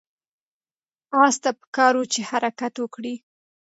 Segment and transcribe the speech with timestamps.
[1.23, 3.15] آس ته پکار وه چې حرکت وکړي.